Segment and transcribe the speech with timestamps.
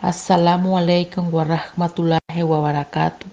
[0.00, 3.28] Assalamu alaikum wa rahmatullahi wa barakatuh.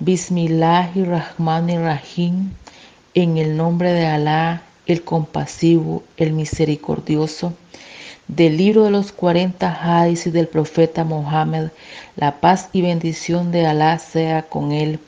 [0.00, 2.56] Bismillahirrahmanirrahim.
[3.12, 7.52] En el nombre de Alá, el compasivo, el misericordioso.
[8.26, 11.68] Del libro de los 40 hadiths del profeta Mohammed,
[12.16, 14.98] la paz y bendición de Alá sea con él.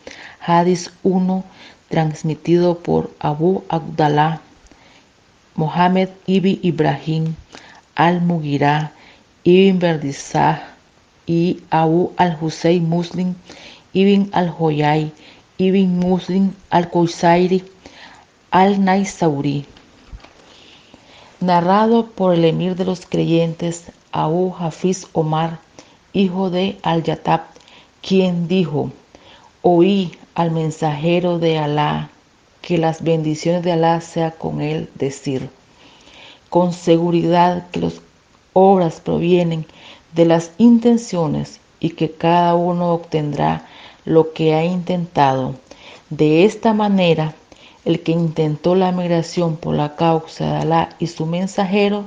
[0.47, 1.43] Hadith 1,
[1.89, 4.41] transmitido por Abu Abdallah,
[5.57, 7.35] Mohammed ibn Ibrahim,
[7.97, 8.93] al-Mughira,
[9.43, 10.63] ibn Berdizah,
[11.27, 13.35] y Abu al-Husayn Muslim,
[13.93, 15.11] ibn al-Hoyay,
[15.59, 17.65] ibn Muslim al-Qusairi,
[18.53, 19.67] al-Naisauri.
[21.41, 25.59] Narrado por el emir de los creyentes, Abu Hafiz Omar,
[26.13, 27.47] hijo de al-Yatab,
[28.01, 28.93] quien dijo,
[29.63, 32.11] oí al mensajero de Alá,
[32.61, 35.49] que las bendiciones de Alá sea con él, decir,
[36.51, 38.03] con seguridad que las
[38.53, 39.65] obras provienen
[40.13, 43.67] de las intenciones y que cada uno obtendrá
[44.05, 45.55] lo que ha intentado.
[46.11, 47.35] De esta manera,
[47.87, 52.05] el que intentó la migración por la causa de Alá y su mensajero,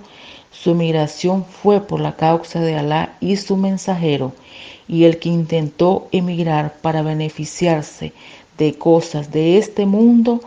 [0.51, 4.33] su migración fue por la causa de Alá y su mensajero,
[4.89, 8.11] y el que intentó emigrar para beneficiarse
[8.57, 10.41] de cosas de este mundo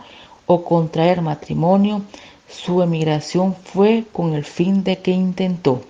[0.45, 2.03] o contraer matrimonio,
[2.49, 5.81] su emigración fue con el fin de que intentó.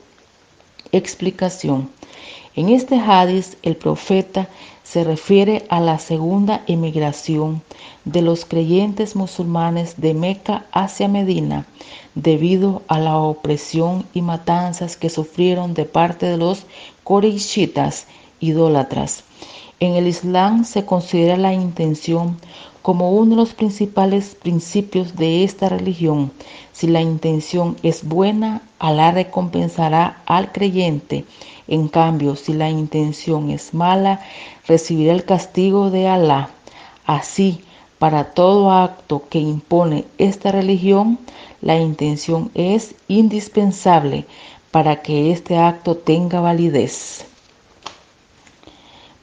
[0.91, 1.89] Explicación.
[2.55, 4.47] En este hadith el profeta
[4.83, 7.63] se refiere a la segunda emigración
[8.05, 11.65] de los creyentes musulmanes de Meca hacia Medina
[12.13, 16.67] debido a la opresión y matanzas que sufrieron de parte de los
[17.03, 18.05] coreishitas
[18.43, 19.23] idólatras.
[19.79, 22.37] En el Islam se considera la intención
[22.81, 26.31] como uno de los principales principios de esta religión.
[26.73, 31.25] Si la intención es buena, Alá recompensará al creyente.
[31.67, 34.19] En cambio, si la intención es mala,
[34.67, 36.49] recibirá el castigo de Alá.
[37.05, 37.61] Así,
[37.99, 41.19] para todo acto que impone esta religión,
[41.61, 44.25] la intención es indispensable
[44.71, 47.25] para que este acto tenga validez.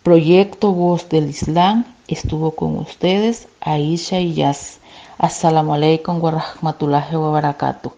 [0.03, 4.81] Proyecto Voz del Islam estuvo con ustedes Aisha Yas.
[5.19, 7.93] Assalamu alaikum wa rahmatullahi wa barakatuh.